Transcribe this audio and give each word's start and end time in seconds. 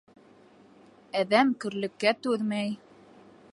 Әҙәм 1.19 1.53
көрлөккә 1.65 2.17
түҙмәй. 2.25 2.75